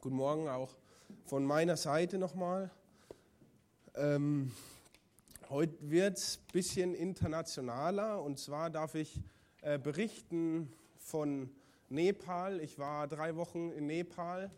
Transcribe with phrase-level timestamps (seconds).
[0.00, 0.76] Guten Morgen auch
[1.24, 2.70] von meiner Seite nochmal.
[3.96, 4.52] Ähm,
[5.50, 9.20] heute wird es ein bisschen internationaler und zwar darf ich
[9.60, 11.50] äh, berichten von
[11.88, 12.60] Nepal.
[12.60, 14.52] Ich war drei Wochen in Nepal,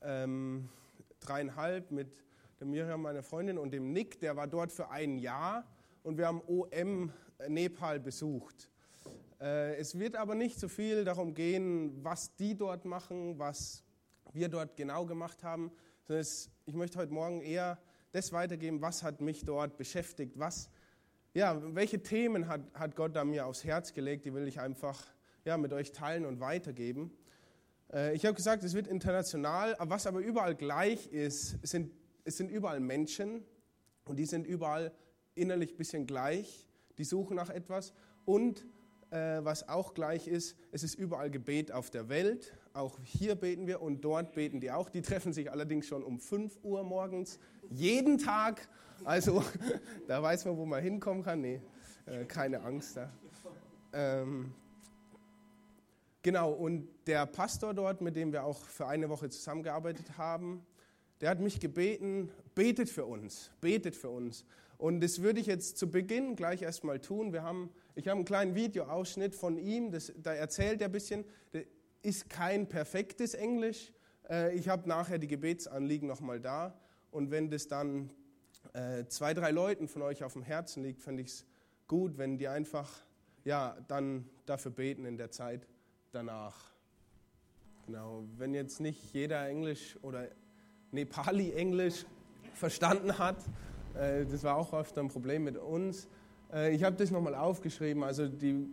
[0.00, 0.70] ähm,
[1.20, 2.08] dreieinhalb mit
[2.58, 5.66] der Miriam, meiner Freundin, und dem Nick, der war dort für ein Jahr
[6.04, 7.12] und wir haben OM
[7.48, 8.70] Nepal besucht.
[9.42, 13.84] Äh, es wird aber nicht so viel darum gehen, was die dort machen, was
[14.32, 15.70] wir dort genau gemacht haben,
[16.04, 17.78] sondern es, ich möchte heute Morgen eher
[18.12, 20.68] das weitergeben, was hat mich dort beschäftigt, was,
[21.34, 25.00] ja, welche Themen hat, hat Gott da mir aufs Herz gelegt, die will ich einfach
[25.44, 27.12] ja, mit euch teilen und weitergeben.
[27.92, 31.92] Äh, ich habe gesagt, es wird international, was aber überall gleich ist, sind,
[32.24, 33.44] es sind überall Menschen
[34.04, 34.92] und die sind überall
[35.34, 37.92] innerlich ein bisschen gleich, die suchen nach etwas
[38.24, 38.66] und
[39.10, 42.52] äh, was auch gleich ist, es ist überall Gebet auf der Welt.
[42.72, 44.90] Auch hier beten wir und dort beten die auch.
[44.90, 47.38] Die treffen sich allerdings schon um 5 Uhr morgens,
[47.68, 48.68] jeden Tag.
[49.04, 49.42] Also
[50.06, 51.40] da weiß man, wo man hinkommen kann.
[51.40, 51.60] Nee,
[52.06, 53.12] äh, keine Angst da.
[53.92, 54.54] Ähm,
[56.22, 60.64] genau, und der Pastor dort, mit dem wir auch für eine Woche zusammengearbeitet haben,
[61.20, 64.44] der hat mich gebeten, betet für uns, betet für uns.
[64.78, 67.32] Und das würde ich jetzt zu Beginn gleich erstmal tun.
[67.32, 67.70] Wir haben
[68.00, 71.24] ich habe einen kleinen Videoausschnitt von ihm, das, da erzählt er ein bisschen.
[72.02, 73.92] Ist kein perfektes Englisch.
[74.28, 76.74] Äh, ich habe nachher die Gebetsanliegen nochmal da.
[77.10, 78.10] Und wenn das dann
[78.72, 81.46] äh, zwei, drei Leuten von euch auf dem Herzen liegt, fände ich es
[81.88, 82.90] gut, wenn die einfach
[83.44, 85.66] ja, dann dafür beten in der Zeit
[86.12, 86.70] danach.
[87.86, 90.28] Genau, wenn jetzt nicht jeder Englisch oder
[90.92, 92.04] Nepali-Englisch
[92.54, 93.38] verstanden hat,
[93.94, 96.08] äh, das war auch oft ein Problem mit uns,
[96.72, 98.02] ich habe das nochmal aufgeschrieben.
[98.02, 98.66] Also die,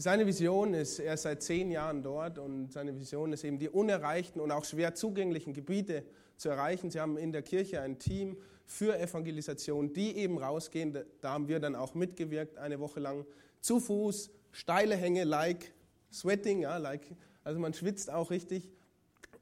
[0.00, 3.68] seine Vision ist, er ist seit zehn Jahren dort und seine Vision ist eben, die
[3.68, 6.04] unerreichten und auch schwer zugänglichen Gebiete
[6.36, 6.90] zu erreichen.
[6.90, 10.96] Sie haben in der Kirche ein Team für Evangelisation, die eben rausgehen.
[11.20, 13.26] Da haben wir dann auch mitgewirkt, eine Woche lang
[13.60, 15.72] zu Fuß, steile Hänge, like
[16.12, 17.02] sweating, ja, like,
[17.44, 18.70] also man schwitzt auch richtig.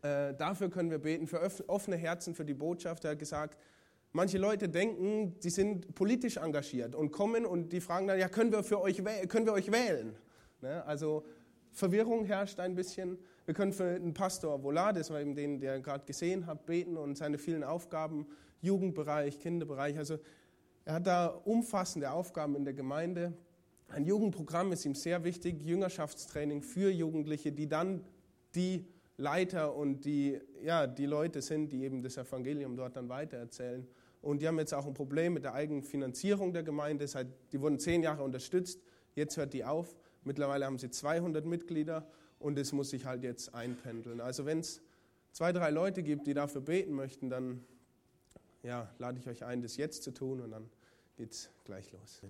[0.02, 3.04] Äh, dafür können wir beten, für offene Herzen, für die Botschaft.
[3.04, 3.58] Er hat gesagt,
[4.12, 8.50] Manche Leute denken, sie sind politisch engagiert und kommen und die fragen dann, ja, können
[8.50, 10.16] wir, für euch, können wir euch wählen?
[10.60, 10.84] Ne?
[10.84, 11.24] Also
[11.72, 13.18] Verwirrung herrscht ein bisschen.
[13.44, 16.96] Wir können für den Pastor Volar, das war eben den, der gerade gesehen habt, beten
[16.96, 18.26] und seine vielen Aufgaben,
[18.60, 19.96] Jugendbereich, Kinderbereich.
[19.96, 20.18] Also
[20.84, 23.32] er hat da umfassende Aufgaben in der Gemeinde.
[23.88, 28.04] Ein Jugendprogramm ist ihm sehr wichtig, Jüngerschaftstraining für Jugendliche, die dann
[28.54, 28.86] die
[29.16, 33.86] Leiter und die, ja, die Leute sind, die eben das Evangelium dort dann weitererzählen.
[34.20, 37.06] Und die haben jetzt auch ein Problem mit der eigenen Finanzierung der Gemeinde.
[37.52, 38.80] Die wurden zehn Jahre unterstützt,
[39.14, 39.96] jetzt hört die auf.
[40.28, 42.06] Mittlerweile haben sie 200 Mitglieder
[42.38, 44.20] und es muss sich halt jetzt einpendeln.
[44.20, 44.82] Also wenn es
[45.32, 47.64] zwei, drei Leute gibt, die dafür beten möchten, dann
[48.62, 50.68] ja, lade ich euch ein, das jetzt zu tun und dann
[51.16, 52.20] geht es gleich los.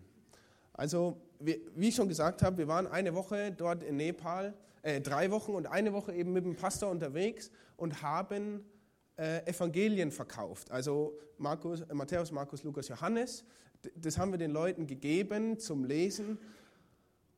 [0.75, 5.32] Also wie, ich schon gesagt habe, wir waren eine Woche dort in Nepal äh, drei
[5.32, 8.64] Wochen und eine Woche eben mit dem Pastor unterwegs und haben
[9.16, 10.70] äh, Evangelien verkauft.
[10.70, 13.44] Also Markus, äh, Matthäus, Markus, Lukas, Johannes.
[13.97, 16.38] Das haben wir den Leuten gegeben zum Lesen.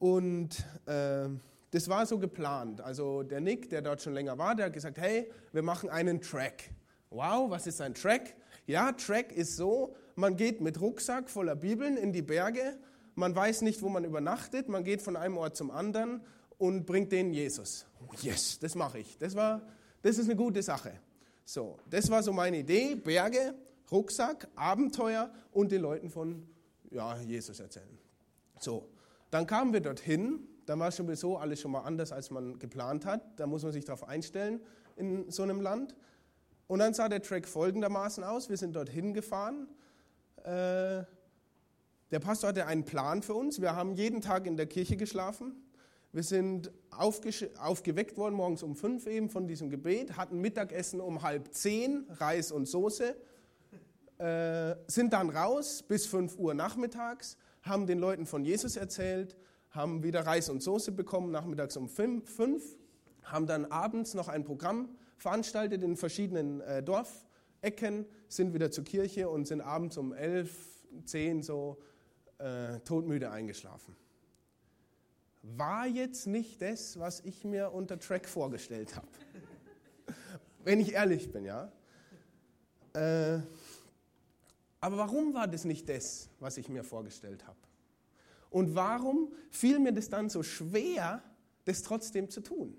[0.00, 1.28] Und äh,
[1.70, 2.80] das war so geplant.
[2.80, 6.20] Also der Nick, der dort schon länger war, der hat gesagt, hey, wir machen einen
[6.20, 6.70] Track.
[7.10, 8.34] Wow, was ist ein Track?
[8.66, 12.78] Ja, Track ist so, man geht mit Rucksack voller Bibeln in die Berge,
[13.14, 16.22] man weiß nicht, wo man übernachtet, man geht von einem Ort zum anderen
[16.56, 17.84] und bringt denen Jesus.
[18.22, 19.18] Yes, das mache ich.
[19.18, 19.60] Das, war,
[20.02, 20.92] das ist eine gute Sache.
[21.44, 22.94] So, das war so meine Idee.
[22.94, 23.54] Berge,
[23.90, 26.48] Rucksack, Abenteuer und den Leuten von
[26.90, 27.98] ja, Jesus erzählen.
[28.58, 28.88] So,
[29.30, 30.46] dann kamen wir dorthin.
[30.66, 33.22] Dann war schon sowieso alles schon mal anders, als man geplant hat.
[33.38, 34.60] Da muss man sich darauf einstellen
[34.96, 35.96] in so einem Land.
[36.66, 38.48] Und dann sah der Track folgendermaßen aus.
[38.48, 39.66] Wir sind dorthin gefahren.
[40.44, 41.04] Äh,
[42.10, 43.60] der Pastor hatte einen Plan für uns.
[43.60, 45.54] Wir haben jeden Tag in der Kirche geschlafen.
[46.12, 51.54] Wir sind aufgeweckt worden morgens um fünf eben von diesem Gebet, hatten Mittagessen um halb
[51.54, 53.14] zehn, Reis und Soße,
[54.18, 59.36] äh, sind dann raus bis fünf Uhr nachmittags, haben den Leuten von Jesus erzählt,
[59.70, 62.78] haben wieder Reis und Soße bekommen, nachmittags um fünf,
[63.22, 69.28] haben dann abends noch ein Programm veranstaltet in verschiedenen äh, Dorfecken, sind wieder zur Kirche
[69.28, 70.50] und sind abends um elf,
[71.04, 71.78] zehn so
[72.38, 73.94] äh, todmüde eingeschlafen
[75.42, 79.08] war jetzt nicht das, was ich mir unter Track vorgestellt habe.
[80.64, 81.72] Wenn ich ehrlich bin, ja.
[82.92, 83.40] Äh,
[84.80, 87.58] aber warum war das nicht das, was ich mir vorgestellt habe?
[88.50, 91.22] Und warum fiel mir das dann so schwer,
[91.64, 92.76] das trotzdem zu tun?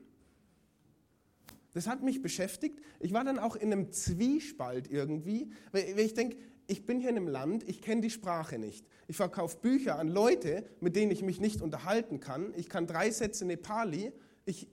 [1.73, 2.79] Das hat mich beschäftigt.
[2.99, 6.37] Ich war dann auch in einem Zwiespalt irgendwie, weil ich denke,
[6.67, 8.85] ich bin hier in einem Land, ich kenne die Sprache nicht.
[9.07, 12.53] Ich verkaufe Bücher an Leute, mit denen ich mich nicht unterhalten kann.
[12.55, 14.11] Ich kann drei Sätze Nepali.
[14.45, 14.69] Ich,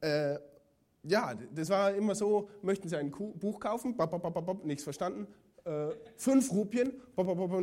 [0.00, 0.38] äh,
[1.02, 3.96] ja, das war immer so, möchten Sie ein Buch kaufen?
[3.96, 5.26] Bop, bop, bop, nichts verstanden.
[5.64, 6.92] Äh, fünf Rupien,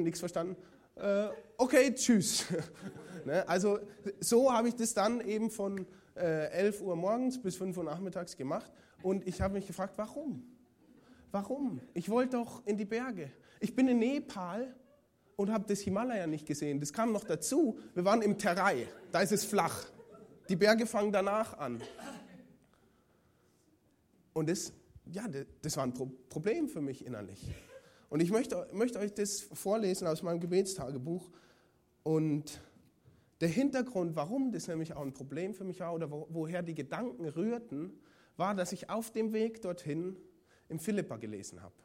[0.03, 0.55] nichts verstanden.
[0.95, 1.27] Äh,
[1.57, 2.45] okay, tschüss.
[3.25, 3.47] ne?
[3.47, 3.79] Also
[4.19, 5.85] so habe ich das dann eben von
[6.15, 8.71] äh, 11 Uhr morgens bis 5 Uhr nachmittags gemacht.
[9.03, 10.43] Und ich habe mich gefragt, warum?
[11.31, 11.81] Warum?
[11.93, 13.31] Ich wollte doch in die Berge.
[13.59, 14.75] Ich bin in Nepal
[15.35, 16.79] und habe das Himalaya nicht gesehen.
[16.79, 17.77] Das kam noch dazu.
[17.93, 18.87] Wir waren im Terai.
[19.11, 19.85] Da ist es flach.
[20.49, 21.81] Die Berge fangen danach an.
[24.33, 24.71] Und das,
[25.05, 25.25] ja,
[25.61, 27.49] das war ein Problem für mich innerlich.
[28.09, 31.29] Und ich möchte, möchte euch das vorlesen aus meinem Gebetstagebuch.
[32.03, 32.61] Und
[33.41, 36.73] der Hintergrund, warum das nämlich auch ein Problem für mich war oder wo, woher die
[36.73, 37.99] Gedanken rührten,
[38.37, 40.15] war, dass ich auf dem Weg dorthin
[40.69, 41.75] im Philippa gelesen habe.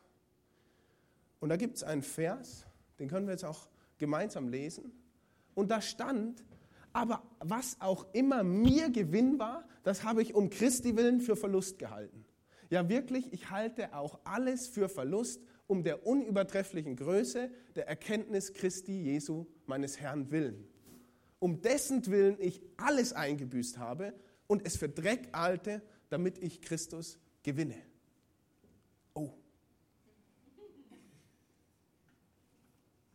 [1.40, 2.66] Und da gibt es einen Vers,
[2.98, 4.92] den können wir jetzt auch gemeinsam lesen.
[5.54, 6.44] Und da stand,
[6.92, 11.78] aber was auch immer mir Gewinn war, das habe ich um Christi willen für Verlust
[11.78, 12.24] gehalten.
[12.70, 15.42] Ja wirklich, ich halte auch alles für Verlust
[15.72, 20.68] um der unübertrefflichen Größe der Erkenntnis Christi Jesu, meines Herrn willen.
[21.38, 24.12] Um dessen Willen ich alles eingebüßt habe
[24.46, 25.80] und es für Dreck halte,
[26.10, 27.78] damit ich Christus gewinne.
[29.14, 29.30] Oh.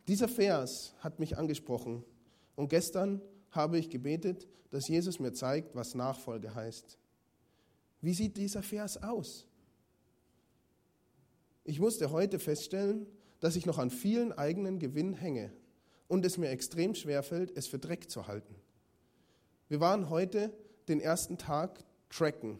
[0.08, 2.04] Dieser Vers hat mich angesprochen
[2.56, 3.22] und gestern
[3.52, 6.98] habe ich gebetet, dass Jesus mir zeigt, was Nachfolge heißt.
[8.02, 9.46] Wie sieht dieser Vers aus?
[11.68, 13.08] Ich musste heute feststellen,
[13.42, 15.52] dass ich noch an vielen eigenen Gewinn hänge
[16.08, 18.56] und es mir extrem schwer fällt, es für Dreck zu halten.
[19.68, 20.54] Wir waren heute
[20.88, 22.58] den ersten Tag tracken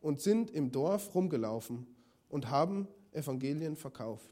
[0.00, 1.86] und sind im Dorf rumgelaufen
[2.28, 4.28] und haben Evangelien verkauft.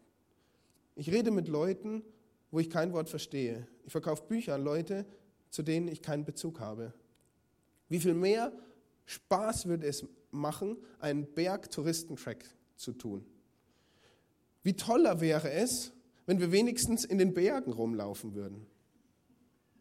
[0.96, 2.02] Ich rede mit Leuten,
[2.50, 3.68] wo ich kein Wort verstehe.
[3.84, 5.06] Ich verkaufe Bücher an Leute,
[5.50, 6.92] zu denen ich keinen Bezug habe.
[7.88, 8.52] Wie viel mehr
[9.04, 13.24] Spaß würde es machen, einen Berg-Touristentrack zu tun?
[14.62, 15.92] Wie toller wäre es,
[16.30, 18.64] wenn wir wenigstens in den Bergen rumlaufen würden.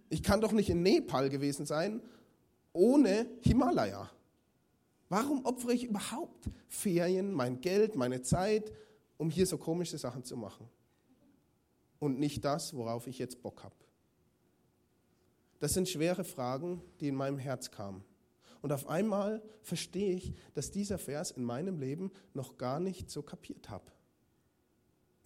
[0.10, 2.02] Ich kann doch nicht in Nepal gewesen sein
[2.74, 4.10] ohne Himalaya.
[5.10, 8.72] Warum opfere ich überhaupt Ferien, mein Geld, meine Zeit,
[9.18, 10.68] um hier so komische Sachen zu machen?
[12.00, 13.76] Und nicht das, worauf ich jetzt Bock habe.
[15.60, 18.04] Das sind schwere Fragen, die in meinem Herz kamen.
[18.64, 23.22] Und auf einmal verstehe ich, dass dieser Vers in meinem Leben noch gar nicht so
[23.22, 23.92] kapiert habe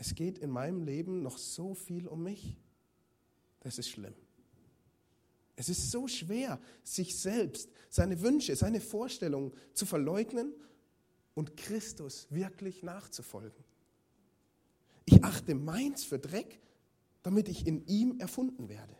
[0.04, 2.58] es geht in meinem Leben noch so viel um mich.
[3.62, 4.14] Das ist schlimm.
[5.56, 10.54] Es ist so schwer, sich selbst, seine Wünsche, seine Vorstellungen zu verleugnen
[11.36, 13.64] und Christus wirklich nachzufolgen.
[15.06, 16.60] Ich achte meins für Dreck,
[17.22, 18.98] damit ich in ihm erfunden werde.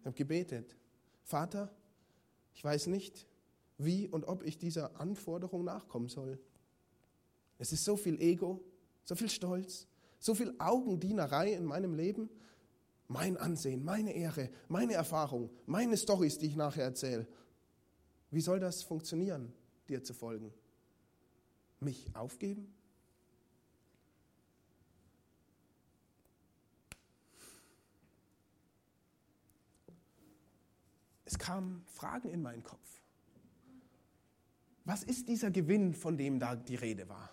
[0.00, 0.74] Ich habe gebetet,
[1.22, 1.72] Vater,
[2.52, 3.28] ich weiß nicht,
[3.76, 6.40] wie und ob ich dieser Anforderung nachkommen soll.
[7.58, 8.64] Es ist so viel Ego,
[9.08, 9.86] so viel Stolz,
[10.18, 12.28] so viel Augendienerei in meinem Leben.
[13.06, 17.26] Mein Ansehen, meine Ehre, meine Erfahrung, meine Stories, die ich nachher erzähle.
[18.30, 19.50] Wie soll das funktionieren,
[19.88, 20.52] dir zu folgen?
[21.80, 22.70] Mich aufgeben?
[31.24, 33.00] Es kamen Fragen in meinen Kopf.
[34.84, 37.30] Was ist dieser Gewinn, von dem da die Rede war?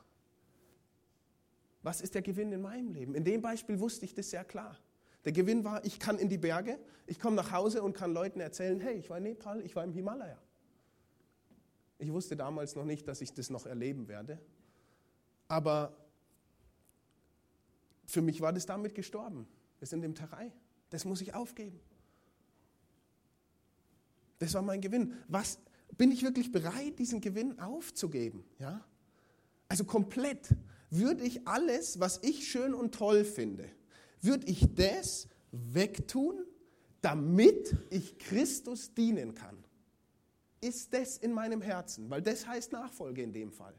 [1.86, 3.14] Was ist der Gewinn in meinem Leben?
[3.14, 4.76] In dem Beispiel wusste ich das sehr klar.
[5.24, 8.40] Der Gewinn war, ich kann in die Berge, ich komme nach Hause und kann Leuten
[8.40, 10.40] erzählen, hey, ich war in Nepal, ich war im Himalaya.
[12.00, 14.40] Ich wusste damals noch nicht, dass ich das noch erleben werde.
[15.48, 15.96] Aber
[18.08, 19.48] für mich war das damit gestorben.
[19.78, 20.52] Wir sind im Terrain.
[20.90, 21.80] Das muss ich aufgeben.
[24.40, 25.14] Das war mein Gewinn.
[25.28, 25.60] Was
[25.98, 28.44] bin ich wirklich bereit, diesen Gewinn aufzugeben?
[28.58, 28.84] Ja?
[29.68, 30.50] Also komplett
[30.90, 33.70] würde ich alles, was ich schön und toll finde,
[34.22, 36.46] würde ich das wegtun,
[37.02, 39.58] damit ich Christus dienen kann?
[40.62, 42.10] Ist das in meinem Herzen?
[42.10, 43.76] Weil das heißt Nachfolge in dem Fall.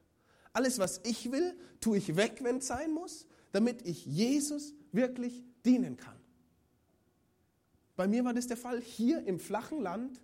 [0.53, 5.43] Alles, was ich will, tue ich weg, wenn es sein muss, damit ich Jesus wirklich
[5.65, 6.19] dienen kann.
[7.97, 10.23] Bei mir war das der Fall hier im flachen Land,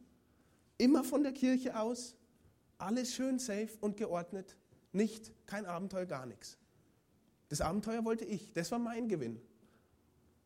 [0.79, 2.15] immer von der Kirche aus,
[2.79, 4.57] alles schön safe und geordnet,
[4.93, 6.59] nicht kein Abenteuer, gar nichts.
[7.53, 9.39] Das Abenteuer wollte ich, das war mein Gewinn.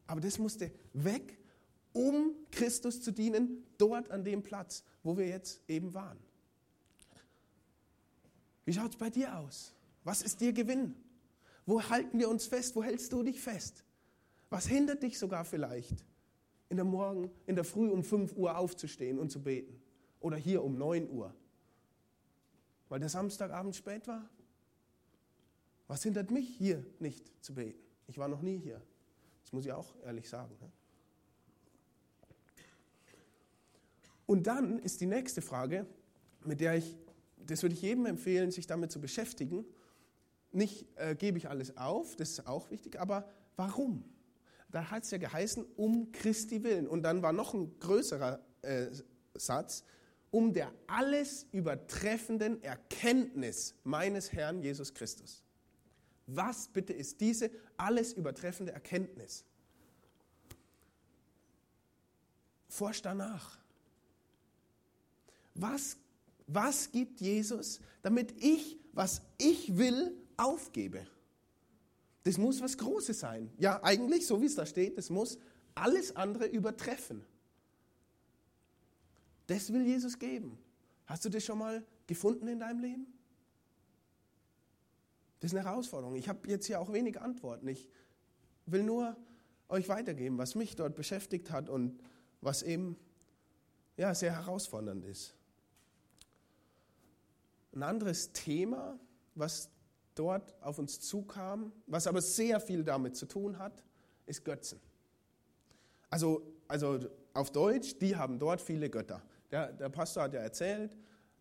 [0.08, 1.38] Aber das musste weg,
[1.92, 6.18] um Christus zu dienen, dort an dem Platz, wo wir jetzt eben waren.
[8.64, 9.72] Wie schaut es bei dir aus?
[10.02, 10.96] Was ist dir Gewinn?
[11.64, 12.74] Wo halten wir uns fest?
[12.74, 13.84] Wo hältst du dich fest?
[14.50, 16.04] Was hindert dich sogar vielleicht,
[16.70, 19.80] in der Morgen, in der Früh um 5 Uhr aufzustehen und zu beten?
[20.18, 21.32] Oder hier um 9 Uhr?
[22.88, 24.28] Weil der Samstagabend spät war?
[25.88, 27.78] Was hindert mich hier nicht zu beten?
[28.08, 28.80] Ich war noch nie hier.
[29.42, 30.56] Das muss ich auch ehrlich sagen.
[30.60, 30.70] Ne?
[34.26, 35.86] Und dann ist die nächste Frage,
[36.44, 36.96] mit der ich,
[37.36, 39.64] das würde ich jedem empfehlen, sich damit zu beschäftigen.
[40.50, 44.04] Nicht äh, gebe ich alles auf, das ist auch wichtig, aber warum?
[44.70, 46.88] Da hat es ja geheißen, um Christi willen.
[46.88, 48.88] Und dann war noch ein größerer äh,
[49.34, 49.84] Satz,
[50.32, 55.45] um der alles übertreffenden Erkenntnis meines Herrn Jesus Christus.
[56.26, 59.44] Was bitte ist diese alles übertreffende Erkenntnis?
[62.68, 63.58] Forsch danach.
[65.54, 65.96] Was,
[66.46, 71.06] was gibt Jesus, damit ich, was ich will, aufgebe?
[72.24, 73.50] Das muss was Großes sein.
[73.56, 75.38] Ja, eigentlich, so wie es da steht, das muss
[75.76, 77.24] alles andere übertreffen.
[79.46, 80.58] Das will Jesus geben.
[81.06, 83.06] Hast du das schon mal gefunden in deinem Leben?
[85.46, 86.16] Das ist eine Herausforderung.
[86.16, 87.68] Ich habe jetzt hier auch wenig Antworten.
[87.68, 87.88] Ich
[88.66, 89.16] will nur
[89.68, 92.00] euch weitergeben, was mich dort beschäftigt hat und
[92.40, 92.96] was eben
[93.96, 95.36] ja, sehr herausfordernd ist.
[97.72, 98.98] Ein anderes Thema,
[99.36, 99.70] was
[100.16, 103.84] dort auf uns zukam, was aber sehr viel damit zu tun hat,
[104.26, 104.80] ist Götzen.
[106.10, 106.98] Also, also
[107.34, 109.22] auf Deutsch, die haben dort viele Götter.
[109.52, 110.96] Der, der Pastor hat ja erzählt,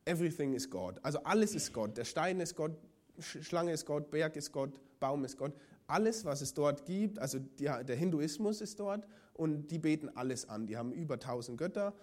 [0.06, 1.04] everything is God.
[1.04, 1.98] Also alles ist Gott.
[1.98, 2.78] Der Stein ist Gott,
[3.20, 5.54] Schlange ist Gott, Berg ist Gott, Baum ist Gott.
[5.88, 10.66] Alles, was es dort gibt, also der Hinduismus ist dort und die beten alles an.
[10.66, 11.94] Die haben über 1000 Götter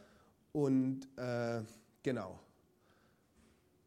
[0.52, 1.62] und äh,
[2.02, 2.38] genau.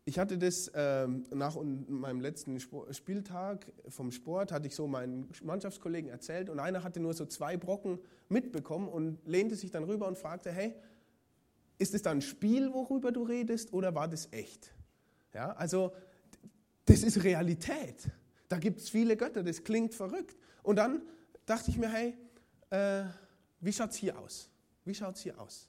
[0.07, 6.11] Ich hatte das ähm, nach meinem letzten Spieltag vom Sport, hatte ich so meinen Mannschaftskollegen
[6.11, 7.97] erzählt und einer hatte nur so zwei Brocken
[8.29, 10.75] mitbekommen und lehnte sich dann rüber und fragte, hey,
[11.79, 14.71] ist es da ein Spiel, worüber du redest oder war das echt?
[15.33, 15.91] Ja, also
[16.85, 18.09] das ist Realität.
[18.47, 20.37] Da gibt es viele Götter, das klingt verrückt.
[20.63, 21.01] Und dann
[21.45, 22.15] dachte ich mir, hey,
[22.69, 23.05] äh,
[23.59, 24.49] wie schaut es hier aus?
[24.83, 25.67] Wie schaut es hier aus?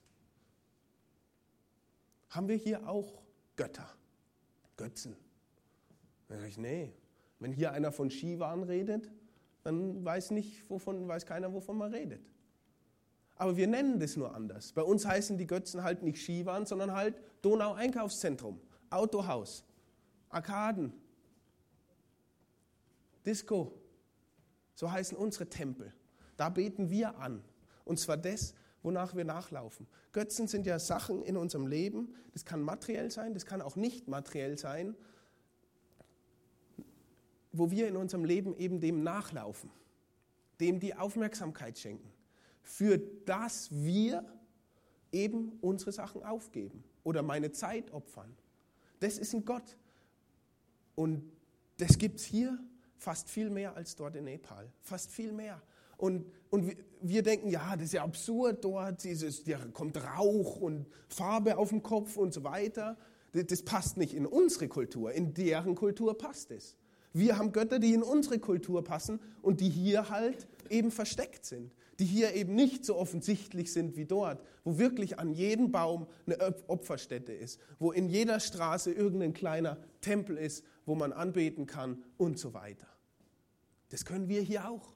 [2.29, 3.21] Haben wir hier auch
[3.55, 3.89] Götter?
[4.75, 5.15] Götzen.
[6.27, 6.93] Dann sage ich, nee,
[7.39, 9.09] wenn hier einer von Skiwaren redet,
[9.63, 12.21] dann weiß, nicht, wovon, weiß keiner, wovon man redet.
[13.35, 14.71] Aber wir nennen das nur anders.
[14.71, 18.59] Bei uns heißen die Götzen halt nicht Skiwaren, sondern halt Donau-Einkaufszentrum,
[18.89, 19.63] Autohaus,
[20.29, 20.93] Arkaden,
[23.27, 23.73] Disco.
[24.73, 25.93] So heißen unsere Tempel.
[26.37, 27.43] Da beten wir an.
[27.83, 28.53] Und zwar das,
[28.83, 29.87] wonach wir nachlaufen.
[30.13, 34.07] Götzen sind ja Sachen in unserem Leben, das kann materiell sein, das kann auch nicht
[34.07, 34.95] materiell sein,
[37.51, 39.69] wo wir in unserem Leben eben dem nachlaufen,
[40.59, 42.11] dem die Aufmerksamkeit schenken,
[42.61, 44.23] für das wir
[45.11, 48.35] eben unsere Sachen aufgeben oder meine Zeit opfern.
[48.99, 49.77] Das ist ein Gott.
[50.95, 51.31] Und
[51.77, 52.59] das gibt es hier
[52.97, 54.71] fast viel mehr als dort in Nepal.
[54.81, 55.61] Fast viel mehr.
[55.97, 60.85] Und, und wir denken, ja, das ist ja absurd dort, dieses, da kommt Rauch und
[61.07, 62.97] Farbe auf dem Kopf und so weiter.
[63.33, 66.75] Das passt nicht in unsere Kultur, in deren Kultur passt es.
[67.13, 71.73] Wir haben Götter, die in unsere Kultur passen und die hier halt eben versteckt sind,
[71.99, 76.53] die hier eben nicht so offensichtlich sind wie dort, wo wirklich an jedem Baum eine
[76.67, 79.77] Opferstätte ist, wo in jeder Straße irgendein kleiner
[80.07, 82.87] Tempel ist, wo man anbeten kann und so weiter.
[83.89, 84.95] Das können wir hier auch.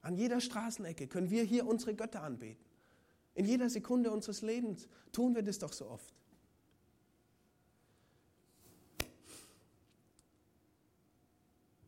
[0.00, 2.64] An jeder Straßenecke können wir hier unsere Götter anbeten.
[3.34, 6.12] In jeder Sekunde unseres Lebens tun wir das doch so oft.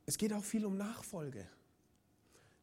[0.07, 1.47] Es geht auch viel um Nachfolge.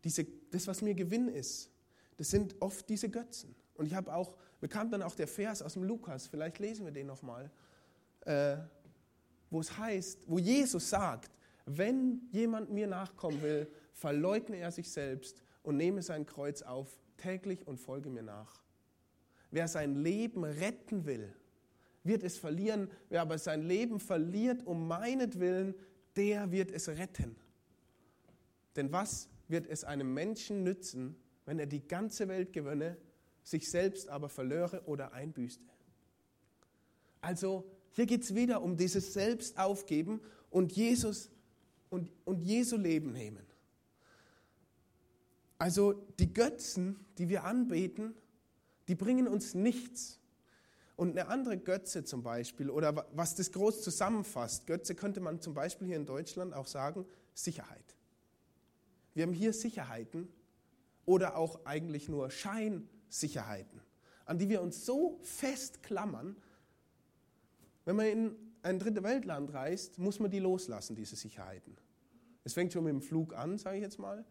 [0.03, 1.69] Diese, das, was mir Gewinn ist,
[2.17, 3.55] das sind oft diese Götzen.
[3.75, 6.91] Und ich habe auch, bekam dann auch der Vers aus dem Lukas, vielleicht lesen wir
[6.91, 7.51] den nochmal,
[8.21, 8.57] äh,
[9.51, 11.29] wo es heißt, wo Jesus sagt,
[11.65, 17.67] wenn jemand mir nachkommen will, verleugne er sich selbst und nehme sein Kreuz auf täglich
[17.67, 18.63] und folge mir nach.
[19.51, 21.36] Wer sein Leben retten will,
[22.03, 22.89] wird es verlieren.
[23.10, 25.75] Wer aber sein Leben verliert um meinetwillen,
[26.15, 27.36] der wird es retten.
[28.75, 31.15] Denn was wird es einem Menschen nützen,
[31.46, 32.98] wenn er die ganze Welt gewönne,
[33.43, 35.65] sich selbst aber verlöre oder einbüßte?
[37.20, 41.29] Also hier geht es wieder um dieses Selbstaufgeben und Jesus
[41.89, 43.45] und, und Jesu Leben nehmen.
[45.57, 48.15] Also die Götzen, die wir anbeten,
[48.88, 50.19] die bringen uns nichts.
[50.95, 55.53] Und eine andere Götze zum Beispiel, oder was das groß zusammenfasst, Götze könnte man zum
[55.53, 57.95] Beispiel hier in Deutschland auch sagen, Sicherheit.
[59.13, 60.27] Wir haben hier Sicherheiten
[61.05, 63.81] oder auch eigentlich nur Scheinsicherheiten,
[64.25, 66.36] an die wir uns so festklammern.
[67.85, 71.77] Wenn man in ein dritte Weltland reist, muss man die loslassen, diese Sicherheiten.
[72.43, 74.25] Es fängt schon mit dem Flug an, sage ich jetzt mal.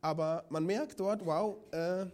[0.00, 2.06] Aber man merkt dort, wow, äh,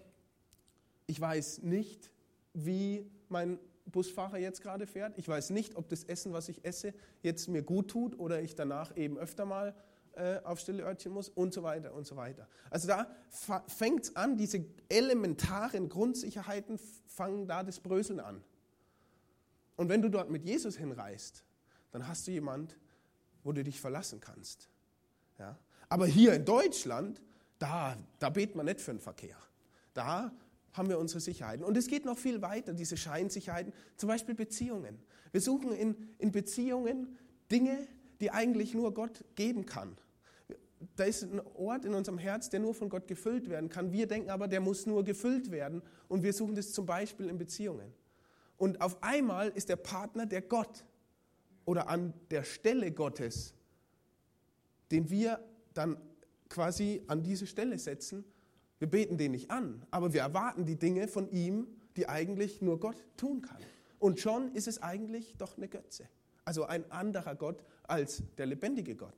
[1.07, 2.11] ich weiß nicht,
[2.55, 5.19] wie mein Busfahrer jetzt gerade fährt.
[5.19, 8.55] Ich weiß nicht, ob das Essen, was ich esse, jetzt mir gut tut oder ich
[8.55, 9.75] danach eben öfter mal
[10.15, 12.47] äh, auf stille Örtchen muss und so weiter und so weiter.
[12.71, 13.11] Also da
[13.67, 18.45] fängt es an, diese elementaren Grundsicherheiten fangen da das Bröseln an.
[19.83, 21.43] Und wenn du dort mit Jesus hinreist,
[21.91, 22.79] dann hast du jemand,
[23.43, 24.69] wo du dich verlassen kannst.
[25.41, 25.59] Ja?
[25.89, 27.21] Aber hier in Deutschland,
[27.59, 29.37] da, da betet man nicht für den Verkehr.
[29.93, 30.33] Da
[30.73, 31.65] haben wir unsere Sicherheiten.
[31.65, 35.03] Und es geht noch viel weiter, diese Scheinsicherheiten, zum Beispiel Beziehungen.
[35.33, 37.19] Wir suchen in, in Beziehungen
[37.51, 37.89] Dinge,
[38.21, 39.97] die eigentlich nur Gott geben kann.
[40.95, 43.91] Da ist ein Ort in unserem Herz, der nur von Gott gefüllt werden kann.
[43.91, 45.83] Wir denken aber, der muss nur gefüllt werden.
[46.07, 47.93] Und wir suchen das zum Beispiel in Beziehungen.
[48.63, 50.85] Und auf einmal ist der Partner der Gott
[51.65, 53.55] oder an der Stelle Gottes,
[54.93, 55.41] den wir
[55.75, 55.97] dann
[56.49, 58.25] quasi an diese Stelle setzen.
[58.79, 61.67] Wir beten den nicht an, aber wir erwarten die Dinge von ihm,
[61.97, 63.59] die eigentlich nur Gott tun kann.
[63.99, 66.09] Und schon ist es eigentlich doch eine Götze.
[66.45, 69.17] Also ein anderer Gott als der lebendige Gott.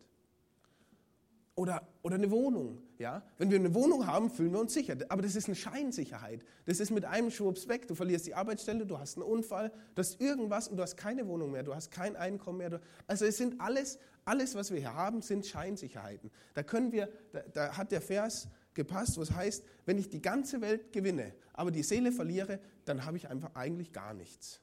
[1.57, 2.83] Oder, oder eine Wohnung.
[2.99, 3.23] Ja?
[3.39, 4.97] Wenn wir eine Wohnung haben, fühlen wir uns sicher.
[5.09, 6.45] Aber das ist eine Scheinsicherheit.
[6.67, 7.87] Das ist mit einem Schwupps weg.
[7.87, 11.29] Du verlierst die Arbeitsstelle, du hast einen Unfall, du hast irgendwas und du hast keine
[11.29, 12.81] Wohnung mehr, du hast kein Einkommen mehr.
[13.07, 16.33] Also es sind alles, alles, was wir hier haben, sind Scheinsicherheiten.
[16.55, 20.61] Da können wir, da, da hat der Vers gepasst, was heißt, wenn ich die ganze
[20.61, 24.61] Welt gewinne, aber die Seele verliere, dann habe ich einfach eigentlich gar nichts.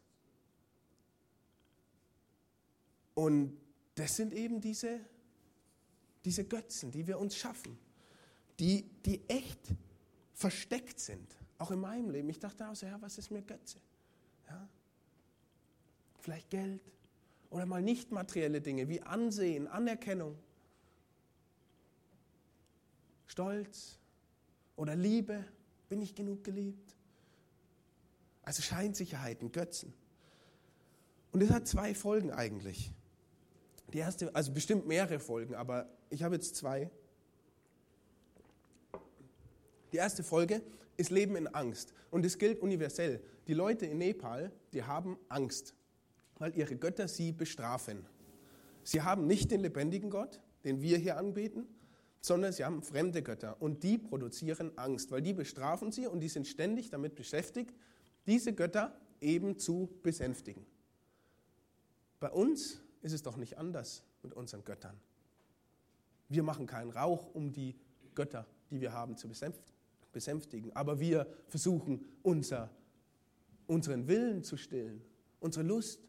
[3.14, 3.58] Und
[3.96, 5.00] das sind eben diese
[6.26, 7.78] diese Götzen, die wir uns schaffen,
[8.60, 9.60] die, die echt
[10.34, 12.30] versteckt sind, auch in meinem Leben.
[12.30, 13.78] Ich dachte auch so, ja, was ist mir Götze?
[14.50, 14.68] Ja?
[16.20, 16.82] Vielleicht Geld
[17.50, 20.38] oder mal nicht materielle Dinge wie Ansehen, Anerkennung,
[23.28, 23.98] Stolz
[24.76, 25.46] oder Liebe.
[25.90, 26.96] Bin ich genug geliebt?
[28.44, 29.94] Also Scheinsicherheiten, Götzen.
[31.32, 32.92] Und es hat zwei Folgen eigentlich.
[33.94, 36.90] Die erste, also bestimmt mehrere Folgen, aber ich habe jetzt zwei.
[39.92, 40.62] Die erste Folge
[40.98, 41.94] ist Leben in Angst.
[42.10, 43.22] Und es gilt universell.
[43.48, 45.74] Die Leute in Nepal, die haben Angst,
[46.38, 48.06] weil ihre Götter sie bestrafen.
[48.84, 51.68] Sie haben nicht den lebendigen Gott, den wir hier anbeten,
[52.22, 53.62] sondern sie haben fremde Götter.
[53.62, 57.76] Und die produzieren Angst, weil die bestrafen sie und die sind ständig damit beschäftigt,
[58.28, 60.66] diese Götter eben zu besänftigen.
[62.20, 65.00] Bei uns ist es doch nicht anders mit unseren Göttern.
[66.30, 67.76] Wir machen keinen Rauch, um die
[68.16, 69.30] Götter, die wir haben, zu
[70.12, 70.76] besänftigen.
[70.76, 72.70] Aber wir versuchen, unser,
[73.68, 75.02] unseren Willen zu stillen,
[75.40, 76.00] unsere Lust,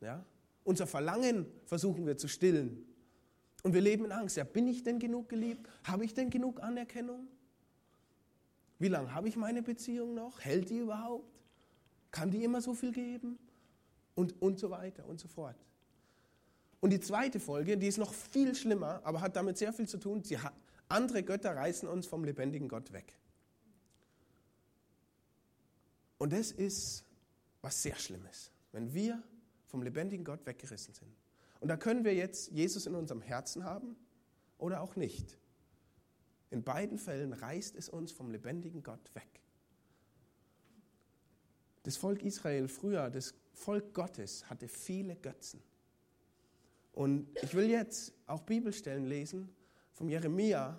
[0.00, 0.24] ja?
[0.64, 2.84] unser Verlangen versuchen wir zu stillen.
[3.62, 4.36] Und wir leben in Angst.
[4.36, 5.68] Ja, bin ich denn genug geliebt?
[5.84, 7.28] Habe ich denn genug Anerkennung?
[8.78, 10.40] Wie lange habe ich meine Beziehung noch?
[10.40, 11.40] Hält die überhaupt?
[12.10, 13.38] Kann die immer so viel geben?
[14.16, 15.64] Und, und so weiter und so fort.
[16.80, 19.98] Und die zweite Folge, die ist noch viel schlimmer, aber hat damit sehr viel zu
[19.98, 20.24] tun.
[20.24, 20.54] Sie hat,
[20.88, 23.16] andere Götter reißen uns vom lebendigen Gott weg.
[26.18, 27.04] Und das ist
[27.60, 29.22] was sehr Schlimmes, wenn wir
[29.66, 31.10] vom lebendigen Gott weggerissen sind.
[31.60, 33.96] Und da können wir jetzt Jesus in unserem Herzen haben
[34.58, 35.38] oder auch nicht.
[36.50, 39.28] In beiden Fällen reißt es uns vom lebendigen Gott weg.
[41.82, 45.62] Das Volk Israel früher, das Volk Gottes, hatte viele Götzen.
[46.92, 49.48] Und ich will jetzt auch Bibelstellen lesen
[49.92, 50.78] vom Jeremia,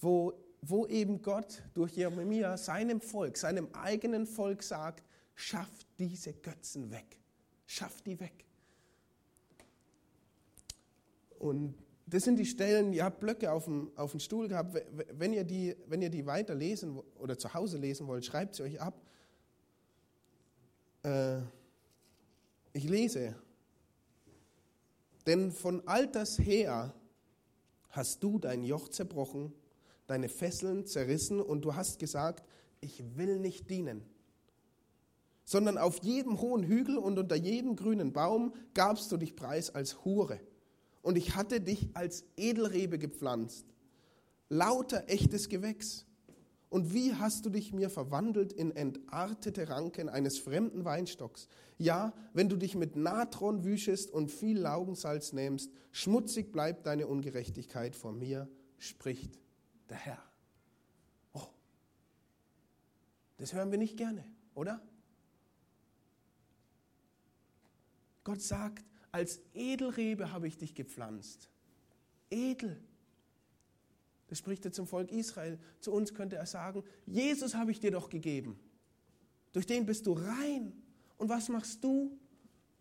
[0.00, 6.90] wo, wo eben Gott durch Jeremia seinem Volk, seinem eigenen Volk sagt, schafft diese Götzen
[6.90, 7.18] weg.
[7.66, 8.44] Schafft die weg.
[11.38, 11.74] Und
[12.06, 14.80] das sind die Stellen, ihr habt Blöcke auf dem, auf dem Stuhl gehabt.
[15.12, 18.62] Wenn ihr, die, wenn ihr die weiter lesen oder zu Hause lesen wollt, schreibt sie
[18.62, 19.02] euch ab.
[21.02, 21.40] Äh,
[22.76, 23.34] ich lese
[25.26, 26.94] denn von alters her
[27.90, 29.52] hast du dein Joch zerbrochen,
[30.06, 32.48] deine Fesseln zerrissen und du hast gesagt,
[32.80, 34.02] ich will nicht dienen.
[35.44, 40.04] Sondern auf jedem hohen Hügel und unter jedem grünen Baum gabst du dich preis als
[40.04, 40.40] Hure.
[41.02, 43.66] Und ich hatte dich als Edelrebe gepflanzt,
[44.48, 46.05] lauter echtes Gewächs.
[46.76, 51.48] Und wie hast du dich mir verwandelt in entartete Ranken eines fremden Weinstocks?
[51.78, 57.96] Ja, wenn du dich mit Natron wüschest und viel Laugensalz nimmst, schmutzig bleibt deine Ungerechtigkeit
[57.96, 59.38] vor mir, spricht
[59.88, 60.22] der Herr.
[61.32, 61.46] Oh,
[63.38, 64.82] das hören wir nicht gerne, oder?
[68.22, 71.48] Gott sagt, als Edelrebe habe ich dich gepflanzt.
[72.28, 72.78] Edel.
[74.28, 75.58] Das spricht er zum Volk Israel.
[75.80, 78.58] Zu uns könnte er sagen, Jesus habe ich dir doch gegeben.
[79.52, 80.72] Durch den bist du rein.
[81.16, 82.18] Und was machst du?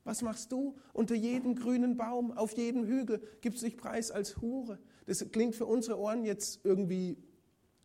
[0.04, 0.76] Was machst du?
[0.94, 4.80] Unter jedem grünen Baum, auf jedem Hügel gibst du dich preis als Hure.
[5.06, 7.18] Das klingt für unsere Ohren jetzt irgendwie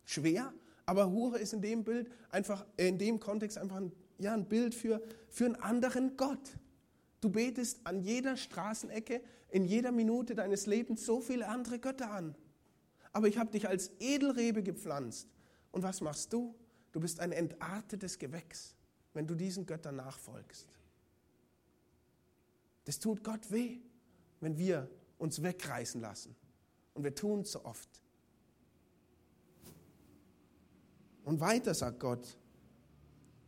[0.05, 0.53] schwer,
[0.87, 4.75] aber Hure ist in dem Bild einfach, in dem Kontext einfach ein, ja, ein Bild
[4.75, 6.59] für, für einen anderen Gott.
[7.21, 12.35] Du betest an jeder Straßenecke, in jeder Minute deines Lebens so viele andere Götter an
[13.13, 15.29] aber ich habe dich als Edelrebe gepflanzt.
[15.73, 16.55] Und was machst du?
[16.93, 18.75] Du bist ein entartetes Gewächs,
[19.15, 20.67] wenn du diesen Göttern nachfolgst.
[22.85, 23.79] Das tut Gott weh,
[24.41, 26.35] wenn wir uns wegreißen lassen.
[26.95, 27.89] Und wir tun es so oft.
[31.25, 32.37] Und weiter sagt Gott,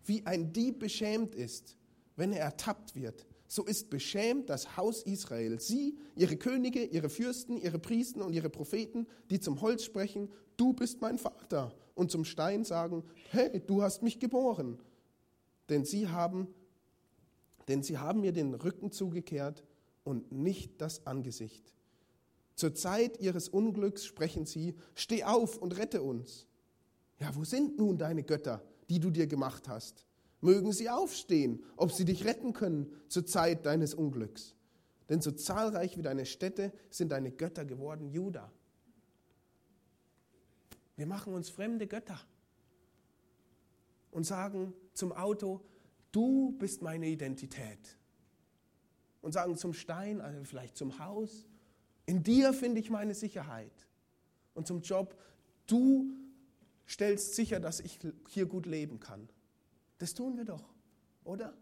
[0.05, 1.77] wie ein Dieb beschämt ist,
[2.17, 7.59] wenn er ertappt wird, so ist beschämt das Haus Israel, sie, ihre Könige, ihre Fürsten,
[7.59, 12.25] ihre Priester und ihre Propheten, die zum Holz sprechen, du bist mein Vater, und zum
[12.25, 14.79] Stein sagen, hey, du hast mich geboren.
[15.69, 16.49] Denn sie haben,
[17.69, 19.63] denn sie haben mir den Rücken zugekehrt
[20.03, 21.75] und nicht das Angesicht.
[22.55, 26.47] Zur Zeit ihres Unglücks sprechen sie, steh auf und rette uns.
[27.21, 30.07] Ja, wo sind nun deine Götter, die du dir gemacht hast?
[30.43, 34.55] Mögen sie aufstehen, ob sie dich retten können zur Zeit deines Unglücks.
[35.09, 38.53] Denn so zahlreich wie deine Städte sind deine Götter geworden, Juda.
[40.97, 42.21] Wir machen uns fremde Götter
[44.11, 45.61] und sagen zum Auto,
[46.11, 47.97] du bist meine Identität.
[49.21, 51.47] Und sagen zum Stein, also vielleicht zum Haus,
[52.07, 53.87] in dir finde ich meine Sicherheit.
[54.55, 55.17] Und zum Job,
[55.67, 56.13] du
[56.89, 59.29] stellst sicher, dass ich hier gut leben kann.
[60.03, 60.65] Das tun wir doch,
[61.23, 61.57] oder?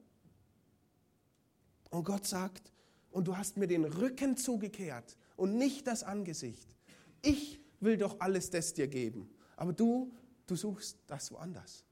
[1.91, 2.73] Und Gott sagt,
[3.11, 6.75] und du hast mir den Rücken zugekehrt und nicht das Angesicht.
[7.21, 11.85] Ich will doch alles das dir geben, aber du, du suchst das woanders.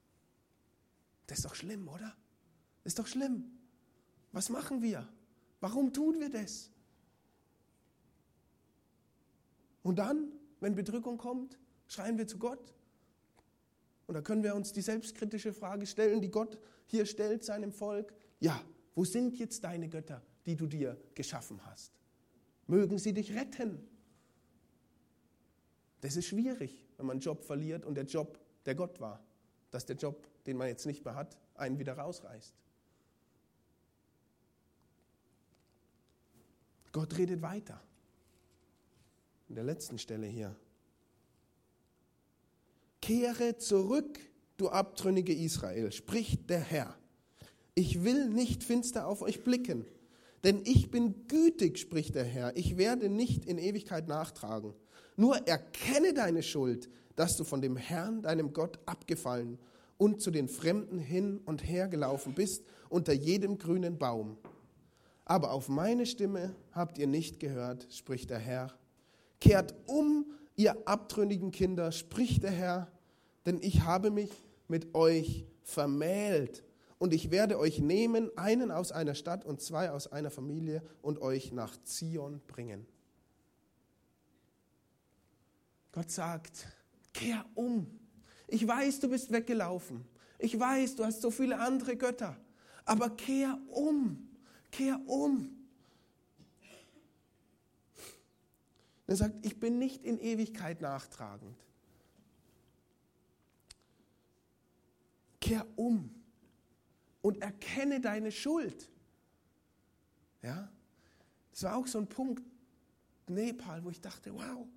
[1.27, 2.17] Das ist doch schlimm, oder?
[2.83, 3.51] Das ist doch schlimm.
[4.31, 5.07] Was machen wir?
[5.59, 6.71] Warum tun wir das?
[9.83, 10.31] Und dann,
[10.61, 12.73] wenn Bedrückung kommt, schreien wir zu Gott
[14.09, 18.11] und da können wir uns die selbstkritische Frage stellen, die Gott hier stellt seinem Volk.
[18.39, 18.59] Ja,
[18.95, 21.93] wo sind jetzt deine Götter, die du dir geschaffen hast?
[22.65, 23.87] Mögen sie dich retten?
[26.01, 29.23] Das ist schwierig, wenn man einen Job verliert und der Job der Gott war,
[29.69, 32.55] dass der Job, den man jetzt nicht mehr hat, einen wieder rausreißt.
[36.93, 37.79] Gott redet weiter.
[39.49, 40.55] In der letzten Stelle hier.
[43.09, 44.19] Kehre zurück,
[44.57, 46.95] du abtrünnige Israel, spricht der Herr.
[47.73, 49.87] Ich will nicht finster auf euch blicken,
[50.43, 52.55] denn ich bin gütig, spricht der Herr.
[52.55, 54.75] Ich werde nicht in Ewigkeit nachtragen.
[55.15, 59.57] Nur erkenne deine Schuld, dass du von dem Herrn, deinem Gott, abgefallen
[59.97, 64.37] und zu den Fremden hin und her gelaufen bist unter jedem grünen Baum.
[65.25, 68.71] Aber auf meine Stimme habt ihr nicht gehört, spricht der Herr.
[69.41, 72.91] Kehrt um, ihr abtrünnigen Kinder, spricht der Herr,
[73.45, 74.31] denn ich habe mich
[74.67, 76.63] mit euch vermählt
[76.97, 81.21] und ich werde euch nehmen, einen aus einer Stadt und zwei aus einer Familie und
[81.21, 82.85] euch nach Zion bringen.
[85.91, 86.67] Gott sagt,
[87.13, 87.99] kehr um.
[88.47, 90.05] Ich weiß, du bist weggelaufen.
[90.37, 92.37] Ich weiß, du hast so viele andere Götter.
[92.85, 94.29] Aber kehr um.
[94.71, 95.55] Kehr um.
[99.07, 101.57] Er sagt, ich bin nicht in Ewigkeit nachtragend.
[105.49, 106.11] Kehr um
[107.23, 108.87] und erkenne deine Schuld.
[110.43, 110.71] Ja,
[111.49, 112.43] das war auch so ein Punkt,
[113.27, 114.67] Nepal, wo ich dachte, wow,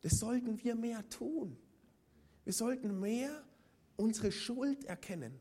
[0.00, 1.58] das sollten wir mehr tun.
[2.44, 3.44] Wir sollten mehr
[3.96, 5.38] unsere Schuld erkennen.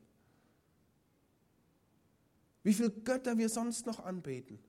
[2.64, 4.60] Wie viele Götter wir sonst noch anbeten.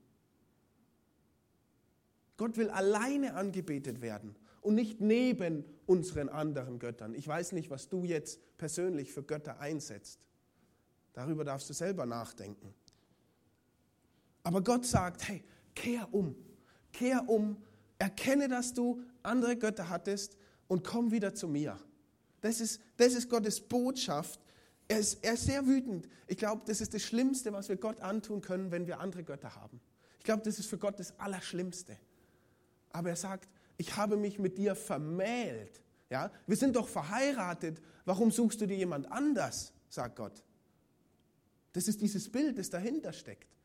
[2.37, 7.13] Gott will alleine angebetet werden und nicht neben unseren anderen Göttern.
[7.13, 10.27] Ich weiß nicht, was du jetzt persönlich für Götter einsetzt.
[11.13, 12.73] Darüber darfst du selber nachdenken.
[14.43, 15.43] Aber Gott sagt, hey,
[15.75, 16.35] kehr um,
[16.91, 17.57] kehr um,
[17.99, 21.79] erkenne, dass du andere Götter hattest und komm wieder zu mir.
[22.41, 24.39] Das ist, das ist Gottes Botschaft.
[24.87, 26.09] Er ist, er ist sehr wütend.
[26.27, 29.55] Ich glaube, das ist das Schlimmste, was wir Gott antun können, wenn wir andere Götter
[29.55, 29.79] haben.
[30.17, 31.97] Ich glaube, das ist für Gott das Allerschlimmste.
[32.91, 33.49] Aber er sagt,
[33.83, 35.81] ich habe mich mit dir vermählt.
[36.09, 36.31] Ja?
[36.47, 37.81] Wir sind doch verheiratet.
[38.05, 39.73] Warum suchst du dir jemand anders?
[39.89, 40.41] sagt Gott.
[41.73, 43.57] Das ist dieses Bild, das dahinter steckt.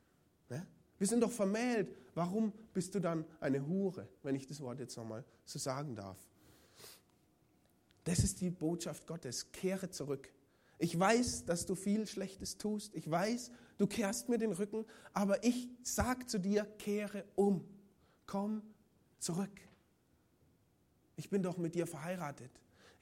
[0.48, 0.66] Ne?
[0.98, 1.94] Wir sind doch vermählt.
[2.16, 6.18] Warum bist du dann eine Hure, wenn ich das Wort jetzt nochmal so sagen darf?
[8.02, 9.52] Das ist die Botschaft Gottes.
[9.52, 10.32] Kehre zurück.
[10.78, 12.92] Ich weiß, dass du viel Schlechtes tust.
[12.96, 14.84] Ich weiß, du kehrst mir den Rücken.
[15.12, 17.64] Aber ich sage zu dir, kehre um.
[18.26, 18.62] Komm
[19.20, 19.60] zurück.
[21.18, 22.50] Ich bin doch mit dir verheiratet.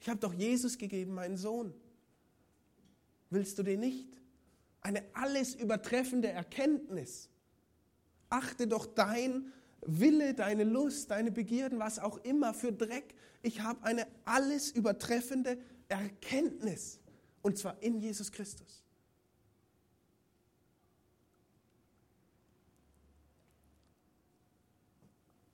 [0.01, 1.71] Ich habe doch Jesus gegeben, meinen Sohn.
[3.29, 4.19] Willst du den nicht?
[4.81, 7.29] Eine alles übertreffende Erkenntnis.
[8.29, 13.13] Achte doch dein Wille, deine Lust, deine Begierden, was auch immer für Dreck.
[13.43, 16.99] Ich habe eine alles übertreffende Erkenntnis.
[17.43, 18.83] Und zwar in Jesus Christus.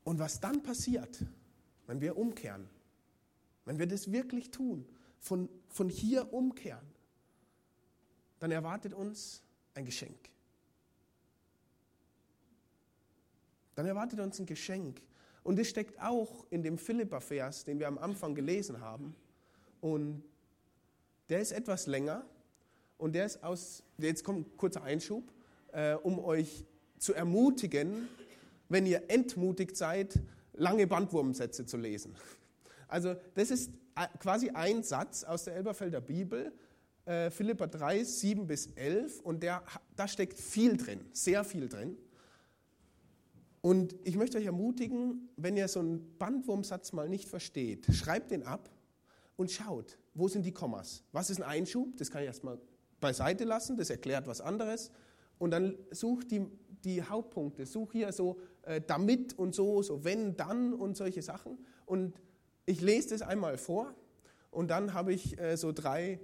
[0.06, 1.26] Und was dann passiert,
[1.88, 2.68] wenn wir umkehren,
[3.66, 4.86] wenn wir das wirklich tun,
[5.20, 6.86] von, von hier umkehren,
[8.40, 9.42] dann erwartet uns
[9.74, 10.30] ein Geschenk.
[13.76, 15.02] Dann erwartet uns ein Geschenk.
[15.44, 19.16] Und das steckt auch in dem Philippa-Vers, den wir am Anfang gelesen haben.
[19.82, 20.24] Und
[21.30, 22.26] der ist etwas länger
[22.98, 25.24] und der ist aus, jetzt kommt ein kurzer Einschub,
[25.72, 26.66] äh, um euch
[27.00, 28.08] zu ermutigen,
[28.70, 30.20] wenn ihr entmutigt seid,
[30.54, 32.16] lange Bandwurmsätze zu lesen.
[32.88, 36.54] Also das ist äh, quasi ein Satz aus der Elberfelder Bibel,
[37.06, 39.64] äh, Philippa 3, 7 bis 11 und der,
[39.96, 41.98] da steckt viel drin, sehr viel drin.
[43.62, 48.44] Und ich möchte euch ermutigen, wenn ihr so einen Bandwurmsatz mal nicht versteht, schreibt den
[48.44, 48.70] ab
[49.38, 51.04] und schaut, wo sind die Kommas?
[51.12, 51.96] Was ist ein Einschub?
[51.98, 52.60] Das kann ich erstmal
[53.00, 54.92] beiseite lassen, das erklärt was anderes.
[55.40, 56.46] Und dann such die,
[56.84, 61.58] die Hauptpunkte, such hier so äh, damit und so, so wenn, dann und solche Sachen.
[61.86, 62.14] Und
[62.66, 63.94] ich lese das einmal vor
[64.52, 66.20] und dann habe ich äh, so drei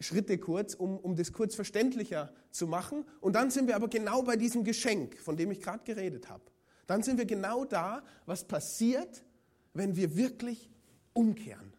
[0.00, 3.04] Schritte kurz, um, um das kurz verständlicher zu machen.
[3.20, 6.42] Und dann sind wir aber genau bei diesem Geschenk, von dem ich gerade geredet habe.
[6.86, 9.24] Dann sind wir genau da, was passiert,
[9.72, 10.70] wenn wir wirklich
[11.12, 11.72] umkehren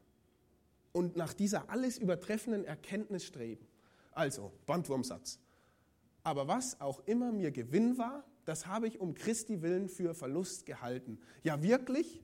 [0.92, 3.68] und nach dieser alles übertreffenden Erkenntnis streben.
[4.14, 5.40] Also, Bandwurmsatz.
[6.26, 10.66] Aber was auch immer mir Gewinn war, das habe ich um Christi willen für Verlust
[10.66, 11.20] gehalten.
[11.44, 12.24] Ja, wirklich?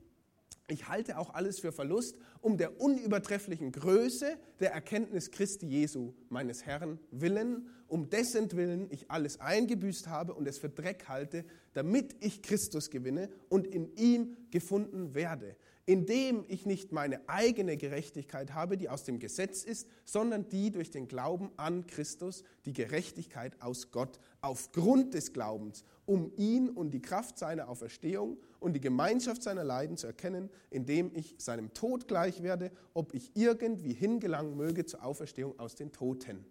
[0.69, 6.65] Ich halte auch alles für Verlust, um der unübertrefflichen Größe der Erkenntnis Christi Jesu, meines
[6.65, 12.15] Herrn, willen, um dessen Willen ich alles eingebüßt habe und es für Dreck halte, damit
[12.21, 18.77] ich Christus gewinne und in ihm gefunden werde indem ich nicht meine eigene Gerechtigkeit habe,
[18.77, 23.91] die aus dem Gesetz ist, sondern die durch den Glauben an Christus, die Gerechtigkeit aus
[23.91, 29.63] Gott, aufgrund des Glaubens, um ihn und die Kraft seiner Auferstehung und die Gemeinschaft seiner
[29.63, 35.03] Leiden zu erkennen, indem ich seinem Tod gleich werde, ob ich irgendwie hingelangen möge zur
[35.03, 36.45] Auferstehung aus den Toten.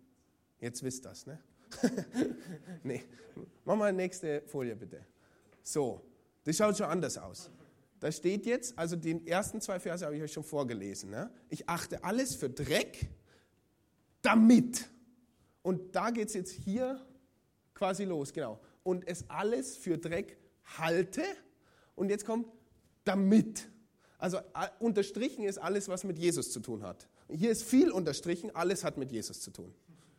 [0.61, 1.39] Jetzt wisst das, ne?
[2.83, 3.03] nee.
[3.65, 5.07] Mach mal nächste Folie bitte.
[5.63, 6.01] So,
[6.45, 7.51] das schaut schon anders aus.
[8.01, 11.11] Da steht jetzt, also die ersten zwei Verse habe ich euch schon vorgelesen.
[11.11, 11.31] Ne?
[11.51, 13.09] Ich achte alles für Dreck,
[14.23, 14.89] damit.
[15.63, 16.99] Und da geht es jetzt hier
[17.75, 18.59] quasi los, genau.
[18.83, 20.39] Und es alles für Dreck
[20.79, 21.23] halte.
[21.95, 22.49] Und jetzt kommt
[23.05, 23.69] damit.
[24.17, 24.39] Also
[24.79, 27.07] unterstrichen ist alles, was mit Jesus zu tun hat.
[27.29, 29.75] Hier ist viel unterstrichen, alles hat mit Jesus zu tun.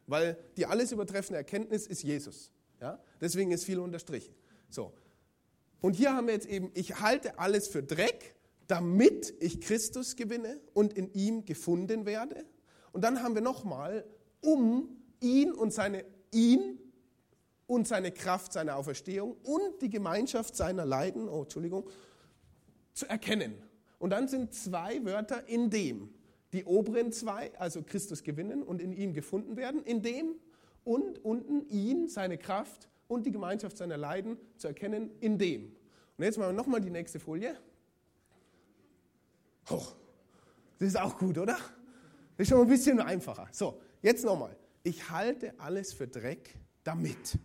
[0.05, 2.51] Weil die alles übertreffende Erkenntnis ist Jesus.
[2.79, 2.99] Ja?
[3.19, 4.33] Deswegen ist viel unterstrichen.
[4.69, 4.93] So,
[5.81, 8.35] und hier haben wir jetzt eben, ich halte alles für Dreck,
[8.67, 12.45] damit ich Christus gewinne und in ihm gefunden werde.
[12.93, 14.05] Und dann haben wir nochmal,
[14.41, 16.79] um ihn und seine, ihn
[17.67, 21.89] und seine Kraft seiner Auferstehung und die Gemeinschaft seiner Leiden, oh, Entschuldigung,
[22.93, 23.55] zu erkennen.
[23.97, 26.13] Und dann sind zwei Wörter in dem.
[26.53, 30.35] Die oberen zwei, also Christus gewinnen und in ihm gefunden werden, in dem
[30.83, 35.75] und unten ihn, seine Kraft und die Gemeinschaft seiner Leiden zu erkennen in dem.
[36.17, 37.59] Und jetzt machen wir nochmal die nächste Folie.
[39.69, 39.85] Oh,
[40.79, 41.57] das ist auch gut, oder?
[42.37, 43.49] Das ist schon ein bisschen einfacher.
[43.51, 44.55] So, jetzt nochmal.
[44.83, 47.37] Ich halte alles für Dreck, damit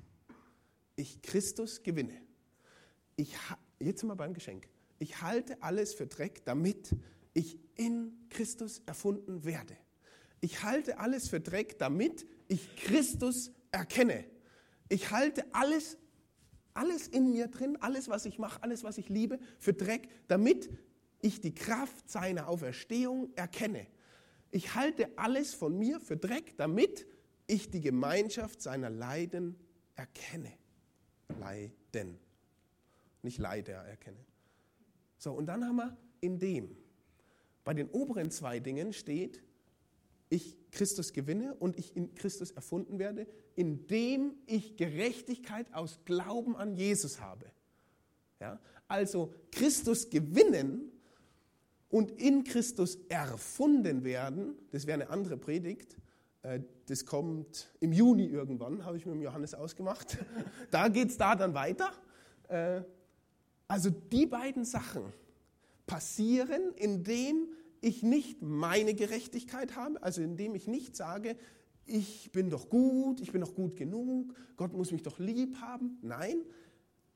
[0.94, 2.22] ich Christus gewinne.
[3.16, 3.34] Ich,
[3.80, 4.68] jetzt sind wir beim Geschenk.
[5.00, 6.94] Ich halte alles für Dreck, damit
[7.34, 9.76] ich in Christus erfunden werde.
[10.40, 14.24] Ich halte alles für Dreck, damit ich Christus erkenne.
[14.88, 15.98] Ich halte alles,
[16.74, 20.70] alles in mir drin, alles, was ich mache, alles, was ich liebe, für Dreck, damit
[21.20, 23.86] ich die Kraft seiner Auferstehung erkenne.
[24.50, 27.06] Ich halte alles von mir für Dreck, damit
[27.46, 29.56] ich die Gemeinschaft seiner Leiden
[29.94, 30.52] erkenne.
[31.40, 32.18] Leiden.
[33.22, 34.24] Nicht Leider erkenne.
[35.18, 36.76] So, und dann haben wir in dem.
[37.64, 39.42] Bei den oberen zwei Dingen steht,
[40.28, 46.74] ich Christus gewinne und ich in Christus erfunden werde, indem ich Gerechtigkeit aus Glauben an
[46.74, 47.46] Jesus habe.
[48.40, 48.60] Ja?
[48.88, 50.92] Also Christus gewinnen
[51.88, 55.96] und in Christus erfunden werden, das wäre eine andere Predigt,
[56.42, 60.18] äh, das kommt im Juni irgendwann, habe ich mit dem Johannes ausgemacht.
[60.70, 61.92] Da geht es da dann weiter.
[62.48, 62.82] Äh,
[63.68, 65.12] also die beiden Sachen
[65.86, 67.48] passieren, indem
[67.86, 71.36] ich nicht meine Gerechtigkeit habe, also indem ich nicht sage,
[71.84, 75.98] ich bin doch gut, ich bin doch gut genug, Gott muss mich doch lieb haben.
[76.02, 76.42] Nein,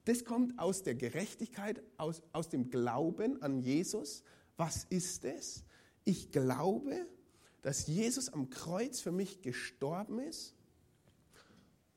[0.04, 4.22] das kommt aus der Gerechtigkeit, aus, aus dem Glauben an Jesus.
[4.56, 5.64] Was ist es?
[6.04, 7.04] Ich glaube,
[7.62, 10.54] dass Jesus am Kreuz für mich gestorben ist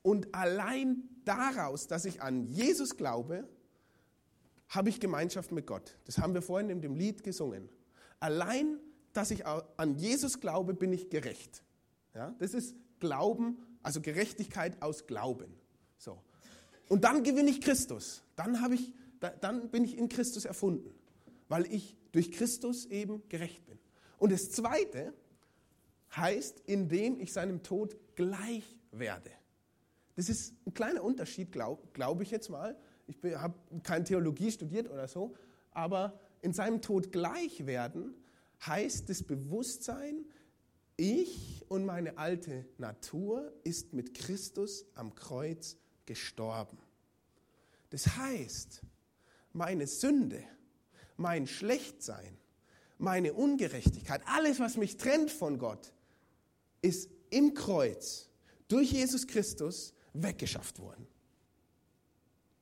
[0.02, 3.48] und allein daraus, dass ich an Jesus glaube,
[4.68, 5.96] habe ich Gemeinschaft mit Gott.
[6.06, 7.68] Das haben wir vorhin in dem Lied gesungen.
[8.24, 8.80] Allein,
[9.12, 11.62] dass ich an Jesus glaube, bin ich gerecht.
[12.14, 15.54] Ja, das ist Glauben, also Gerechtigkeit aus Glauben.
[15.98, 16.22] So.
[16.88, 18.22] Und dann gewinne ich Christus.
[18.34, 18.94] Dann, ich,
[19.42, 20.94] dann bin ich in Christus erfunden,
[21.48, 23.78] weil ich durch Christus eben gerecht bin.
[24.16, 25.12] Und das Zweite
[26.16, 29.32] heißt, indem ich seinem Tod gleich werde.
[30.16, 32.74] Das ist ein kleiner Unterschied, glaube glaub ich jetzt mal.
[33.06, 35.34] Ich habe keine Theologie studiert oder so,
[35.72, 38.14] aber in seinem Tod gleich werden
[38.66, 40.26] heißt das Bewusstsein,
[40.96, 46.78] ich und meine alte Natur ist mit Christus am Kreuz gestorben.
[47.88, 48.82] Das heißt,
[49.54, 50.44] meine Sünde,
[51.16, 52.36] mein Schlechtsein,
[52.98, 55.94] meine Ungerechtigkeit, alles, was mich trennt von Gott,
[56.82, 58.28] ist im Kreuz
[58.68, 61.06] durch Jesus Christus weggeschafft worden.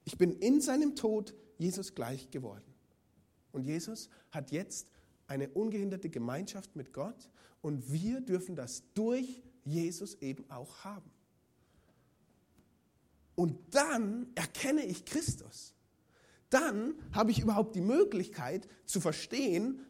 [0.04, 2.71] Ich bin in seinem Tod Jesus gleich geworden.
[3.52, 4.88] Und Jesus hat jetzt
[5.26, 11.10] eine ungehinderte Gemeinschaft mit Gott und wir dürfen das durch Jesus eben auch haben.
[13.34, 15.74] Und dann erkenne ich Christus.
[16.50, 19.80] Dann habe ich überhaupt die Möglichkeit zu verstehen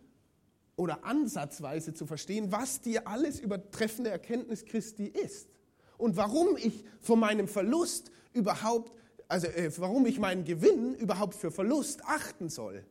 [0.77, 5.49] oder ansatzweise zu verstehen, was die alles übertreffende Erkenntnis Christi ist.
[5.99, 8.93] Und warum ich von meinem Verlust überhaupt,
[9.29, 12.85] also äh, warum ich meinen Gewinn überhaupt für Verlust achten soll.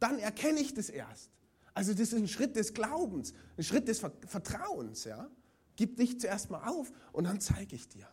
[0.00, 1.30] Dann erkenne ich das erst.
[1.74, 5.04] Also das ist ein Schritt des Glaubens, ein Schritt des Vertrauens.
[5.04, 5.30] Ja?
[5.76, 8.08] Gib dich zuerst mal auf und dann zeige ich dir.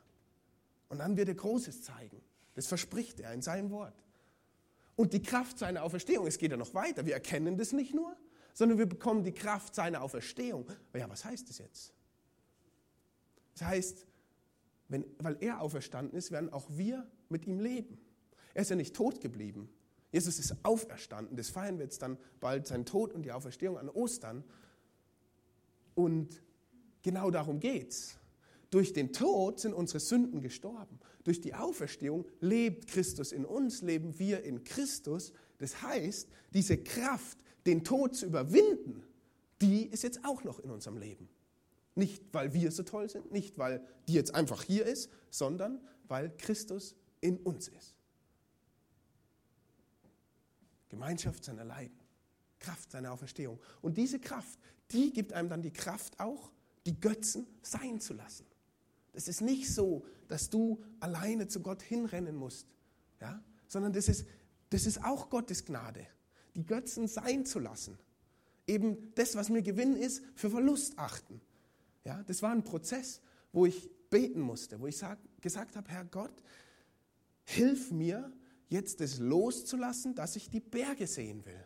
[0.89, 2.21] Und dann wird er Großes zeigen.
[2.53, 3.95] Das verspricht er in seinem Wort.
[4.95, 7.05] Und die Kraft seiner Auferstehung, es geht ja noch weiter.
[7.05, 8.15] Wir erkennen das nicht nur,
[8.53, 10.65] sondern wir bekommen die Kraft seiner Auferstehung.
[10.95, 11.93] Ja, was heißt das jetzt?
[13.55, 14.05] Das heißt,
[14.87, 17.97] wenn, weil er auferstanden ist, werden auch wir mit ihm leben.
[18.53, 19.69] Er ist ja nicht tot geblieben.
[20.15, 21.35] Jesus ist auferstanden.
[21.35, 24.45] Das feiern wir jetzt dann bald, sein Tod und die Auferstehung an Ostern.
[25.93, 26.41] Und
[27.03, 28.15] genau darum geht es.
[28.69, 31.01] Durch den Tod sind unsere Sünden gestorben.
[31.25, 35.33] Durch die Auferstehung lebt Christus in uns, leben wir in Christus.
[35.57, 39.03] Das heißt, diese Kraft, den Tod zu überwinden,
[39.61, 41.27] die ist jetzt auch noch in unserem Leben.
[41.93, 46.31] Nicht, weil wir so toll sind, nicht, weil die jetzt einfach hier ist, sondern weil
[46.37, 47.94] Christus in uns ist.
[50.95, 51.99] Gemeinschaft seiner Leiden,
[52.57, 53.59] Kraft seiner Auferstehung.
[53.81, 54.57] Und diese Kraft,
[54.91, 56.53] die gibt einem dann die Kraft auch,
[56.85, 58.45] die Götzen sein zu lassen.
[59.11, 62.67] Es ist nicht so, dass du alleine zu Gott hinrennen musst,
[63.19, 63.43] ja?
[63.67, 64.25] sondern das ist,
[64.69, 66.07] das ist auch Gottes Gnade,
[66.55, 67.97] die Götzen sein zu lassen.
[68.65, 71.41] Eben das, was mir Gewinn ist, für Verlust achten.
[72.05, 72.23] Ja?
[72.23, 73.19] Das war ein Prozess,
[73.51, 76.41] wo ich beten musste, wo ich sag, gesagt habe, Herr Gott,
[77.43, 78.31] hilf mir,
[78.67, 81.65] jetzt das loszulassen, dass ich die Berge sehen will.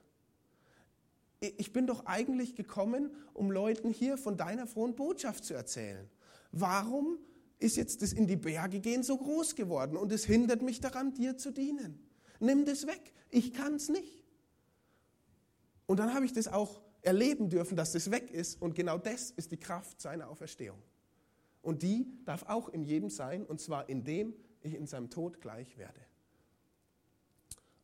[1.58, 6.10] Ich bin doch eigentlich gekommen, um Leuten hier von deiner frohen Botschaft zu erzählen.
[6.52, 7.18] Warum
[7.60, 11.14] ist jetzt das in die Berge gehen so groß geworden und es hindert mich daran,
[11.14, 12.00] dir zu dienen.
[12.40, 13.14] Nimm das weg.
[13.30, 14.24] Ich kann es nicht.
[15.86, 19.32] Und dann habe ich das auch erleben dürfen, dass das weg ist und genau das
[19.32, 20.82] ist die Kraft seiner Auferstehung.
[21.62, 25.78] Und die darf auch in jedem sein und zwar indem ich in seinem Tod gleich
[25.78, 26.00] werde.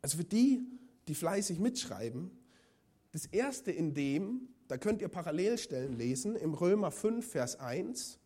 [0.05, 0.61] Also für die,
[1.07, 2.29] die fleißig mitschreiben,
[3.11, 8.19] das erste in dem, da könnt ihr Parallelstellen lesen, im Römer 5, Vers 1,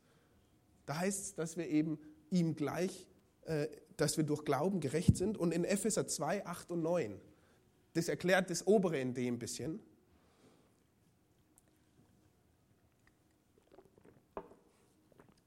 [0.85, 1.97] da heißt es, dass wir eben
[2.31, 3.07] ihm gleich,
[3.45, 5.37] äh, dass wir durch Glauben gerecht sind.
[5.37, 7.17] Und in Epheser 2, 8 und 9,
[7.93, 9.79] das erklärt das obere in dem ein bisschen.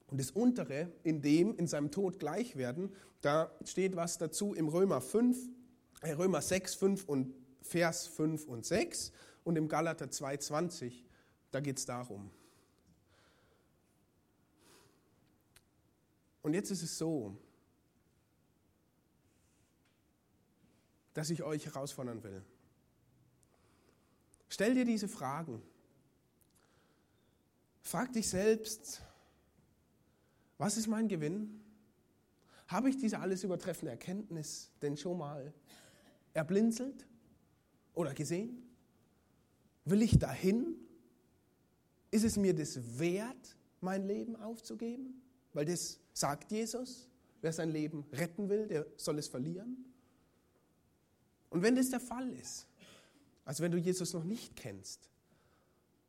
[0.07, 4.67] Und das untere, in dem in seinem Tod gleich werden, da steht was dazu im
[4.67, 5.62] Römer 5, äh,
[6.11, 9.11] Römer 6, 5 und Vers 5 und 6
[9.43, 11.05] und im Galater 2, 20,
[11.51, 12.29] da geht es darum.
[16.41, 17.37] Und jetzt ist es so,
[21.13, 22.43] dass ich euch herausfordern will.
[24.49, 25.61] Stell dir diese Fragen.
[27.81, 29.01] Frag dich selbst,
[30.57, 31.61] was ist mein Gewinn?
[32.67, 35.53] Habe ich diese alles übertreffende Erkenntnis denn schon mal
[36.33, 37.07] erblinzelt
[37.93, 38.63] oder gesehen?
[39.85, 40.75] Will ich dahin?
[42.11, 45.21] Ist es mir das wert, mein Leben aufzugeben?
[45.53, 47.09] Weil das sagt Jesus.
[47.41, 49.83] Wer sein Leben retten will, der soll es verlieren.
[51.49, 52.67] Und wenn das der Fall ist,
[53.45, 55.09] also wenn du Jesus noch nicht kennst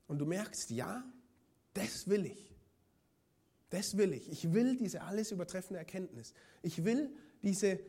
[0.06, 1.04] und du merkst, ja,
[1.72, 2.56] das will ich,
[3.70, 7.10] das will ich, ich will diese alles übertreffende Erkenntnis, ich will
[7.42, 7.80] diese,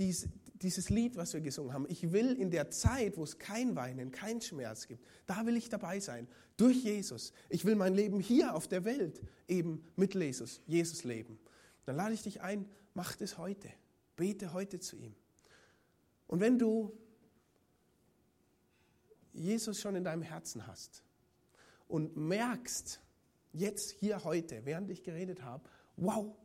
[0.00, 3.76] diese, dieses Lied, was wir gesungen haben, ich will in der Zeit, wo es kein
[3.76, 6.26] Weinen, kein Schmerz gibt, da will ich dabei sein,
[6.56, 7.32] durch Jesus.
[7.48, 11.38] Ich will mein Leben hier auf der Welt eben mit Jesus, Jesus leben.
[11.84, 13.70] Dann lade ich dich ein, mach das heute.
[14.16, 15.14] Bete heute zu ihm.
[16.26, 16.96] Und wenn du
[19.32, 21.02] Jesus schon in deinem Herzen hast
[21.88, 23.00] und merkst,
[23.52, 26.36] jetzt hier heute, während ich geredet habe, wow,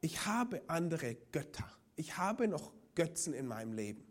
[0.00, 1.70] ich habe andere Götter.
[1.96, 4.04] Ich habe noch Götzen in meinem Leben.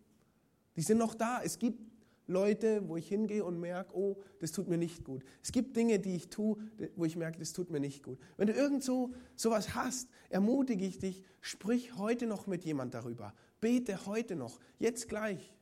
[0.75, 1.41] Die sind noch da.
[1.43, 1.79] Es gibt
[2.27, 5.23] Leute, wo ich hingehe und merke, oh, das tut mir nicht gut.
[5.41, 6.57] Es gibt Dinge, die ich tue,
[6.95, 8.17] wo ich merke, das tut mir nicht gut.
[8.37, 13.33] Wenn du irgend so sowas hast, ermutige ich dich, sprich heute noch mit jemand darüber.
[13.59, 15.53] Bete heute noch, jetzt gleich,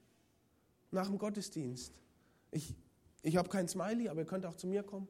[0.92, 1.94] nach dem Gottesdienst.
[2.52, 2.76] Ich,
[3.24, 5.08] ich habe kein Smiley, aber ihr könnt auch zu mir kommen.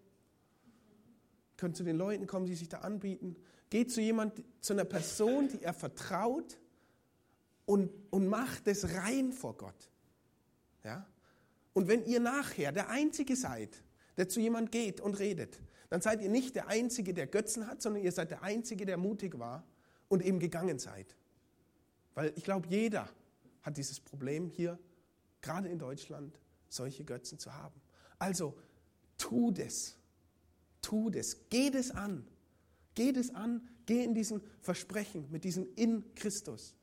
[1.51, 3.35] Ihr könnt zu den Leuten kommen, die sich da anbieten.
[3.69, 6.60] Geht zu jemand, zu einer Person, die er vertraut
[7.71, 9.89] und, und macht es rein vor Gott.
[10.83, 11.07] Ja?
[11.71, 13.81] Und wenn ihr nachher der Einzige seid,
[14.17, 15.57] der zu jemand geht und redet,
[15.89, 18.97] dann seid ihr nicht der Einzige, der Götzen hat, sondern ihr seid der Einzige, der
[18.97, 19.65] mutig war
[20.09, 21.15] und eben gegangen seid.
[22.13, 23.07] Weil ich glaube, jeder
[23.61, 24.77] hat dieses Problem hier,
[25.39, 27.79] gerade in Deutschland, solche Götzen zu haben.
[28.19, 28.53] Also
[29.17, 29.95] tu das,
[30.81, 32.27] tu das, geh das an,
[32.95, 36.75] geh das an, geh in diesen Versprechen, mit diesem in Christus.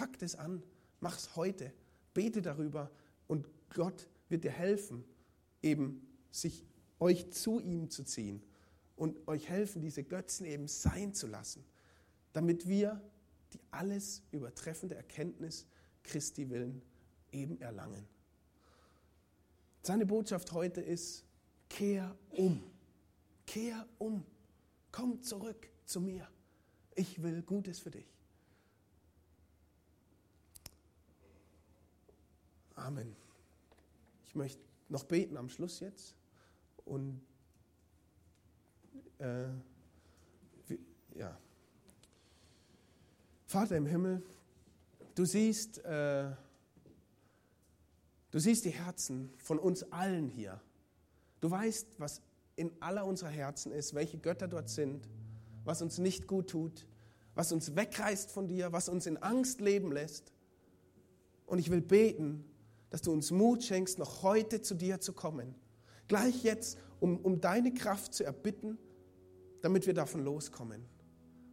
[0.00, 0.62] Pack das an,
[1.00, 1.74] mach's heute,
[2.14, 2.90] bete darüber
[3.28, 5.04] und Gott wird dir helfen,
[5.60, 6.64] eben sich
[7.00, 8.42] euch zu ihm zu ziehen
[8.96, 11.66] und euch helfen, diese Götzen eben sein zu lassen,
[12.32, 12.98] damit wir
[13.52, 15.66] die alles übertreffende Erkenntnis
[16.02, 16.80] Christi willen
[17.30, 18.08] eben erlangen.
[19.82, 21.26] Seine Botschaft heute ist,
[21.68, 22.62] kehr um,
[23.44, 24.24] kehr um,
[24.92, 26.26] komm zurück zu mir.
[26.94, 28.19] Ich will Gutes für dich.
[32.80, 33.14] Amen.
[34.26, 36.14] Ich möchte noch beten am Schluss jetzt.
[36.86, 37.20] Und
[39.18, 39.48] äh,
[41.14, 41.38] ja.
[43.46, 44.22] Vater im Himmel,
[45.14, 46.30] du siehst, äh,
[48.30, 50.58] du siehst die Herzen von uns allen hier.
[51.40, 52.22] Du weißt, was
[52.56, 55.06] in aller unserer Herzen ist, welche Götter dort sind,
[55.64, 56.86] was uns nicht gut tut,
[57.34, 60.32] was uns wegreißt von dir, was uns in Angst leben lässt.
[61.44, 62.49] Und ich will beten,
[62.90, 65.54] dass du uns Mut schenkst, noch heute zu dir zu kommen.
[66.08, 68.78] Gleich jetzt, um, um deine Kraft zu erbitten,
[69.62, 70.84] damit wir davon loskommen.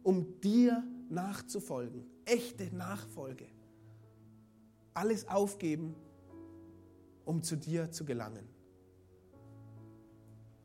[0.02, 2.04] Um dir nachzufolgen.
[2.24, 3.46] Echte Nachfolge.
[4.94, 5.94] Alles aufgeben,
[7.24, 8.48] um zu dir zu gelangen.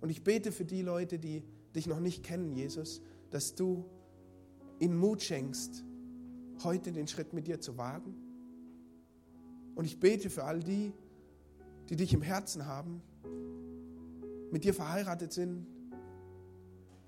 [0.02, 1.44] Und ich bete für die Leute, die
[1.76, 3.86] dich noch nicht kennen, Jesus, dass du
[4.80, 5.86] ihnen Mut schenkst,
[6.64, 8.23] heute den Schritt mit dir zu wagen
[9.76, 10.94] und ich bete für all die,
[11.90, 13.02] die dich im Herzen haben,
[14.52, 15.66] mit dir verheiratet sind,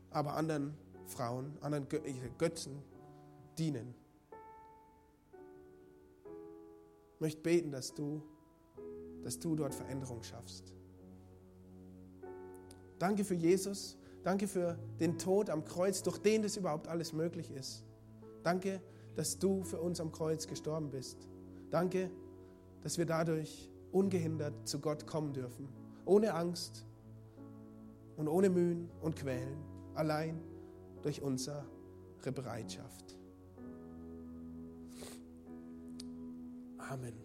[0.09, 0.73] aber anderen
[1.05, 1.87] Frauen, anderen
[2.37, 2.81] Götzen
[3.57, 3.93] dienen.
[7.15, 8.21] Ich möchte beten, dass du,
[9.23, 10.73] dass du dort Veränderung schaffst.
[12.99, 13.97] Danke für Jesus.
[14.23, 17.83] Danke für den Tod am Kreuz, durch den das überhaupt alles möglich ist.
[18.41, 18.81] Danke,
[19.15, 21.29] dass du für uns am Kreuz gestorben bist.
[21.69, 22.09] Danke,
[22.85, 25.67] dass wir dadurch ungehindert zu Gott kommen dürfen,
[26.05, 26.85] ohne Angst
[28.15, 29.57] und ohne Mühen und Quälen,
[29.95, 30.39] allein
[31.01, 31.65] durch unsere
[32.21, 33.17] Bereitschaft.
[36.77, 37.24] Amen.